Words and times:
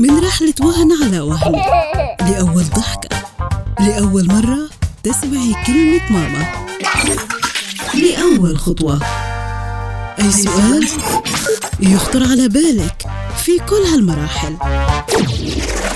من 0.00 0.18
رحلة 0.18 0.54
وهن 0.60 0.92
على 1.02 1.20
وهن. 1.20 1.52
لأول 2.20 2.64
ضحكة 2.64 3.22
لأول 3.80 4.26
مرة 4.26 4.68
تسمعي 5.02 5.54
كلمة 5.66 6.12
ماما. 6.12 6.46
لأول 7.94 8.58
خطوة. 8.58 9.02
أي 10.18 10.32
سؤال 10.32 10.88
يخطر 11.80 12.22
على 12.22 12.48
بالك 12.48 13.06
في 13.44 13.58
كل 13.58 13.82
هالمراحل. 13.92 14.56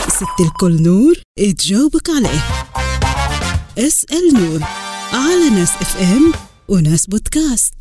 ست 0.08 0.40
الكل 0.40 0.82
نور 0.82 1.14
تجاوبك 1.58 2.10
عليه. 2.10 2.44
أسأل 3.78 4.34
نور 4.34 4.60
على 5.12 5.50
ناس 5.50 5.70
إف 5.80 5.96
إم 6.00 6.32
وناس 6.68 7.06
بودكاست. 7.06 7.74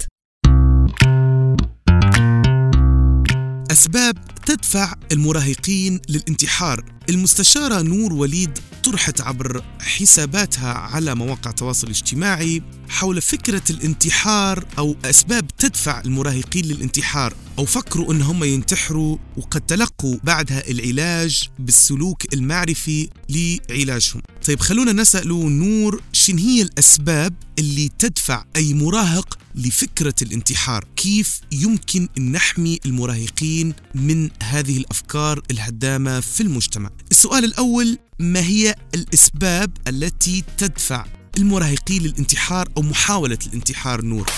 أسباب 3.73 4.17
تدفع 4.45 4.93
المراهقين 5.11 6.01
للانتحار. 6.09 6.85
المستشارة 7.09 7.81
نور 7.81 8.13
وليد 8.13 8.59
طرحت 8.83 9.21
عبر 9.21 9.63
حساباتها 9.79 10.73
على 10.73 11.15
مواقع 11.15 11.49
التواصل 11.49 11.87
الاجتماعي 11.87 12.61
حول 12.93 13.21
فكرة 13.21 13.61
الانتحار 13.69 14.65
أو 14.77 14.95
أسباب 15.05 15.47
تدفع 15.57 16.01
المراهقين 16.01 16.65
للانتحار 16.65 17.33
أو 17.59 17.65
فكروا 17.65 18.13
أن 18.13 18.21
هم 18.21 18.43
ينتحروا 18.43 19.17
وقد 19.37 19.61
تلقوا 19.61 20.17
بعدها 20.23 20.69
العلاج 20.69 21.49
بالسلوك 21.59 22.33
المعرفي 22.33 23.09
لعلاجهم. 23.29 24.21
طيب 24.47 24.59
خلونا 24.59 24.93
نسأل 24.93 25.27
نور 25.59 26.01
شن 26.11 26.37
هي 26.37 26.61
الأسباب 26.61 27.33
اللي 27.59 27.89
تدفع 27.99 28.45
أي 28.55 28.73
مراهق 28.73 29.37
لفكرة 29.55 30.15
الانتحار؟ 30.21 30.85
كيف 30.95 31.39
يمكن 31.51 32.07
أن 32.17 32.31
نحمي 32.31 32.79
المراهقين 32.85 33.73
من 33.95 34.29
هذه 34.43 34.77
الأفكار 34.77 35.41
الهدامة 35.51 36.19
في 36.19 36.43
المجتمع؟ 36.43 36.89
السؤال 37.11 37.45
الأول 37.45 37.97
ما 38.19 38.39
هي 38.39 38.75
الأسباب 38.95 39.77
التي 39.87 40.43
تدفع 40.57 41.05
المراهقين 41.37 42.01
للانتحار 42.03 42.69
أو 42.77 42.81
محاولة 42.81 43.37
الانتحار 43.47 44.01
نور. 44.01 44.29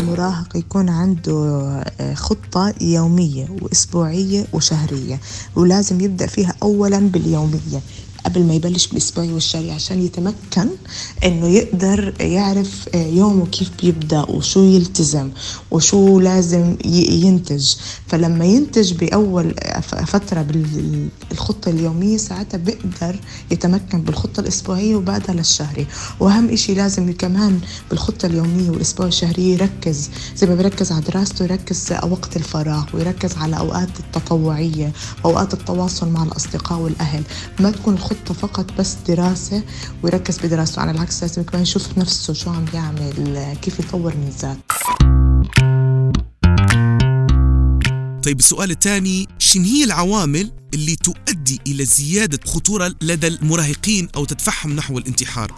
المراهق 0.00 0.56
يكون 0.56 0.88
عنده 0.88 1.32
آه، 2.00 2.14
خطة 2.14 2.74
يومية 2.80 3.48
وأسبوعية 3.62 4.46
وشهرية 4.52 5.20
ولازم 5.56 6.00
يبدأ 6.00 6.26
فيها 6.26 6.54
أولا 6.62 6.98
باليومية. 6.98 7.80
قبل 8.24 8.42
ما 8.44 8.54
يبلش 8.54 8.86
بالاسبوعي 8.86 9.32
والشهري 9.32 9.70
عشان 9.70 10.02
يتمكن 10.02 10.68
انه 11.24 11.46
يقدر 11.48 12.14
يعرف 12.20 12.88
آه، 12.94 13.06
يومه 13.06 13.46
كيف 13.46 13.70
بيبدأ 13.82 14.22
وشو 14.30 14.60
يلتزم 14.60 15.30
وشو 15.70 16.20
لازم 16.20 16.76
ينتج. 16.84 17.74
فلما 18.06 18.44
ينتج 18.44 18.92
بأول 18.92 19.54
فترة 20.06 20.42
بالخطة 21.30 21.68
اليومية 21.70 22.16
ساعتها 22.16 22.58
بيقدر 22.58 23.20
يتمكن 23.50 24.02
بالخطة 24.02 24.40
الأسبوعية 24.40 24.96
وبعدها 24.96 25.34
للشهري. 25.34 25.86
وأهم 26.20 26.48
إشي 26.48 26.74
لازم 26.74 27.12
كمان 27.12 27.60
بالخطة 27.90 28.26
اليومية 28.26 28.70
والأسبوع 28.70 29.06
الشهريه 29.06 29.52
يركز 29.54 30.10
زي 30.36 30.46
ما 30.46 30.54
بيركز 30.54 30.92
على 30.92 31.02
دراسته 31.02 31.42
يركز 31.42 31.92
وقت 32.10 32.36
الفراغ 32.36 32.84
ويركز 32.94 33.36
على 33.36 33.58
أوقات 33.58 33.88
التطوعية 34.00 34.92
أوقات 35.24 35.54
التواصل 35.54 36.08
مع 36.08 36.22
الأصدقاء 36.22 36.78
والأهل. 36.78 37.22
ما 37.60 37.70
تكون 37.70 37.98
يحطه 38.12 38.34
فقط 38.34 38.72
بس 38.72 38.96
دراسة 39.08 39.62
ويركز 40.02 40.38
بدراسته 40.38 40.82
على 40.82 40.90
العكس 40.90 41.22
لازم 41.22 41.42
كمان 41.42 41.62
يشوف 41.62 41.98
نفسه 41.98 42.32
شو 42.32 42.50
عم 42.50 42.64
يعمل 42.74 43.56
كيف 43.62 43.78
يطور 43.78 44.14
من 44.16 44.32
ذاته 44.40 44.60
طيب 48.22 48.38
السؤال 48.38 48.70
الثاني 48.70 49.28
شن 49.38 49.64
هي 49.64 49.84
العوامل 49.84 50.50
اللي 50.74 50.96
تؤدي 50.96 51.60
إلى 51.66 51.84
زيادة 51.84 52.40
خطورة 52.46 52.94
لدى 53.02 53.26
المراهقين 53.26 54.08
أو 54.16 54.24
تدفعهم 54.24 54.76
نحو 54.76 54.98
الانتحار؟ 54.98 55.54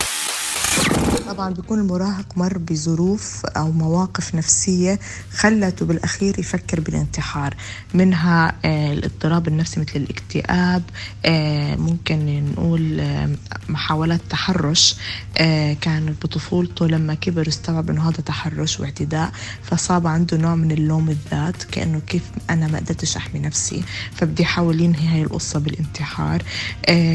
طبعا 1.30 1.54
بيكون 1.54 1.78
المراهق 1.78 2.26
مر 2.36 2.58
بظروف 2.58 3.46
أو 3.46 3.72
مواقف 3.72 4.34
نفسية 4.34 4.98
خلته 5.32 5.86
بالأخير 5.86 6.38
يفكر 6.38 6.80
بالانتحار 6.80 7.54
منها 7.94 8.52
آه، 8.64 8.92
الاضطراب 8.92 9.48
النفسي 9.48 9.80
مثل 9.80 9.92
الاكتئاب 9.96 10.82
آه، 11.24 11.76
ممكن 11.76 12.44
نقول 12.52 13.00
آه، 13.00 13.30
محاولات 13.68 14.20
تحرش 14.30 14.96
كانت 15.80 16.22
بطفولته 16.22 16.86
لما 16.86 17.14
كبر 17.14 17.48
استوعب 17.48 17.91
إنه 17.91 18.08
هذا 18.08 18.20
تحرش 18.20 18.80
واعتداء 18.80 19.32
فصاب 19.62 20.06
عنده 20.06 20.36
نوع 20.36 20.54
من 20.54 20.72
اللوم 20.72 21.08
الذات 21.08 21.62
كأنه 21.62 22.00
كيف 22.00 22.22
أنا 22.50 22.66
ما 22.66 22.78
قدرتش 22.78 23.16
أحمي 23.16 23.41
نفسي 23.41 23.82
فبدي 24.14 24.42
احاول 24.42 24.80
ينهي 24.80 25.08
هاي 25.08 25.22
القصة 25.22 25.60
بالانتحار. 25.60 26.42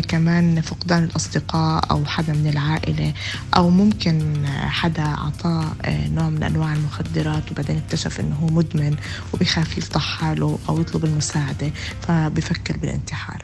كمان 0.07 0.61
فقدان 0.61 1.03
الأصدقاء 1.03 1.91
أو 1.91 2.05
حدا 2.05 2.33
من 2.33 2.47
العائلة 2.47 3.13
أو 3.55 3.69
ممكن 3.69 4.04
حدا 4.67 5.03
أعطاه 5.03 5.75
آه، 5.85 6.07
نوع 6.07 6.29
من 6.29 6.43
أنواع 6.43 6.73
المخدرات 6.73 7.51
وبعدين 7.51 7.77
اكتشف 7.77 8.19
إنه 8.19 8.35
هو 8.35 8.47
مدمن 8.47 8.95
وبيخاف 9.33 9.77
يفضح 9.77 10.01
حاله 10.01 10.59
أو 10.69 10.81
يطلب 10.81 11.05
المساعدة 11.05 11.71
فبفكر 12.01 12.77
بالانتحار. 12.77 13.41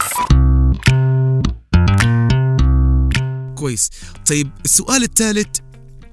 كويس. 3.55 3.89
طيب 4.25 4.49
السؤال 4.65 5.03
الثالث 5.03 5.59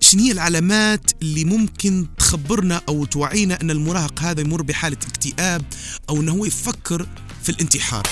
شنو 0.01 0.23
هي 0.23 0.33
العلامات 0.33 1.11
اللي 1.23 1.45
ممكن 1.45 2.07
تخبرنا 2.19 2.81
أو 2.89 3.05
توعينا 3.05 3.61
إن 3.63 3.71
المراهق 3.71 4.21
هذا 4.21 4.41
يمر 4.41 4.63
بحالة 4.63 4.97
اكتئاب 5.09 5.63
أو 6.09 6.21
إنه 6.21 6.33
هو 6.33 6.45
يفكر 6.45 7.07
في 7.43 7.49
الانتحار؟ 7.49 8.07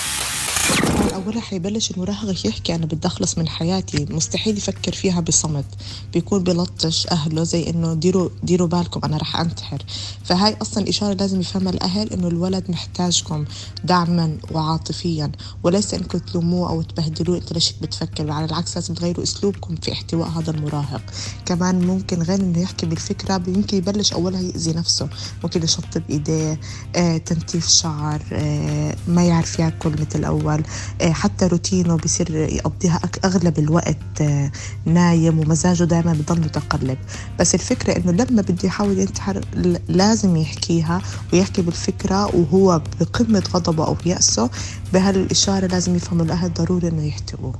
أولا 1.14 1.40
حيبلش 1.40 1.90
المراهق 1.90 2.46
يحكي 2.46 2.74
أنا 2.74 2.86
بدي 2.86 3.06
أخلص 3.06 3.38
من 3.38 3.48
حياتي. 3.48 4.06
مستحيل 4.10 4.56
يفكر 4.56 4.92
فيها 4.92 5.20
بصمت. 5.20 5.64
بيكون 6.12 6.42
بلطش 6.42 7.06
أهله 7.06 7.44
زي 7.44 7.70
إنه 7.70 7.94
ديروا 7.94 8.28
ديروا 8.42 8.68
بالكم 8.68 9.00
أنا 9.04 9.16
رح 9.16 9.36
أنتحر. 9.40 9.82
فهاي 10.24 10.56
أصلا 10.62 10.88
إشارة 10.88 11.14
لازم 11.14 11.40
يفهمها 11.40 11.72
الأهل 11.72 12.12
إنه 12.12 12.28
الولد 12.28 12.70
محتاجكم 12.70 13.44
دعما 13.84 14.36
وعاطفيا. 14.52 15.32
وليس 15.62 15.94
إنكم 15.94 16.18
تلوموه 16.18 16.70
أو 16.70 16.82
تبهدلوه 16.82 17.36
أنت 17.38 17.52
ليش 17.52 17.72
بتفكر؟ 17.82 18.30
على 18.30 18.44
العكس 18.44 18.74
لازم 18.74 18.94
تغيروا 18.94 19.22
أسلوبكم 19.24 19.74
في 19.76 19.92
احتواء 19.92 20.28
هذا 20.28 20.50
المراهق. 20.50 21.02
كمان 21.46 21.86
ممكن 21.86 22.22
غير 22.22 22.40
إنه 22.40 22.58
يحكي 22.60 22.86
بالفكرة 22.86 23.42
يمكن 23.46 23.76
يبلش 23.76 24.12
أولها 24.12 24.40
يأذي 24.40 24.72
نفسه. 24.72 25.08
ممكن 25.44 25.62
يشطب 25.62 26.02
إيديه 26.10 26.60
آه، 26.96 27.16
تنتيف 27.16 27.68
شعر 27.68 28.22
آه، 28.32 28.96
ما 29.08 29.24
يعرف 29.24 29.58
ياكل 29.58 29.90
مثل 30.00 30.24
أول 30.24 30.62
آه، 30.95 30.95
حتى 31.02 31.46
روتينه 31.46 31.96
بصير 31.96 32.30
يقضيها 32.36 33.00
أغلب 33.24 33.58
الوقت 33.58 33.96
آه، 34.20 34.50
نايم 34.84 35.38
ومزاجه 35.38 35.84
دائما 35.84 36.12
بضل 36.12 36.40
متقلب. 36.40 36.98
بس 37.38 37.54
الفكرة 37.54 37.96
إنه 37.96 38.12
لما 38.12 38.42
بده 38.42 38.58
يحاول 38.64 38.98
ينتحر 38.98 39.40
لازم 39.88 40.36
يحكيها 40.36 41.02
ويحكي 41.32 41.62
بالفكرة 41.62 42.36
وهو 42.36 42.80
بقمة 43.00 43.42
غضبه 43.54 43.86
أو 43.86 43.96
يأسه. 44.06 44.50
بهالإشارة 44.92 45.66
لازم 45.66 45.96
يفهموا 45.96 46.24
الأهل 46.24 46.52
ضروري 46.54 46.88
إنه 46.88 47.06
يحتووه 47.06 47.54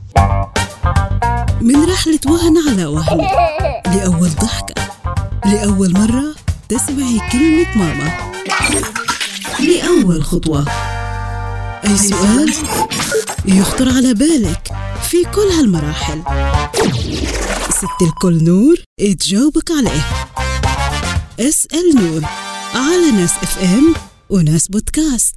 من 1.61 1.85
رحلة 1.85 2.21
وهن 2.27 2.55
على 2.69 2.87
وهن 2.87 3.27
لأول 3.87 4.31
ضحكة 4.31 4.75
لأول 5.45 5.93
مرة 5.93 6.35
تسمعي 6.69 7.21
كلمة 7.33 7.67
ماما. 7.77 8.13
لأول 9.61 10.25
خطوة. 10.25 10.65
أي 11.87 11.97
سؤال؟ 11.97 12.53
يخطر 13.49 13.89
على 13.89 14.15
بالك 14.15 14.73
في 15.11 15.25
كل 15.25 15.41
هالمراحل. 15.59 16.23
ست 17.71 18.03
الكل 18.03 18.45
نور 18.45 18.77
تجاوبك 19.21 19.71
عليه. 19.71 20.05
اسأل 21.41 21.95
نور 21.95 22.23
على 22.75 23.11
ناس 23.11 23.31
اف 23.43 23.59
ام 23.59 23.95
وناس 24.31 24.69
بودكاست. 24.69 25.37